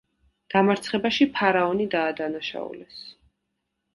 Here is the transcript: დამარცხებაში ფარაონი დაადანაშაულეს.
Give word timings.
დამარცხებაში 0.53 1.27
ფარაონი 1.35 1.87
დაადანაშაულეს. 1.95 2.99